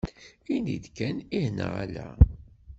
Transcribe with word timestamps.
Ini-d 0.55 0.85
kan 0.97 1.17
ih 1.37 1.49
neɣ 1.57 1.71
ala. 1.83 2.07